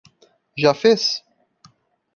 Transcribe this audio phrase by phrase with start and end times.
[0.63, 1.23] Já fez?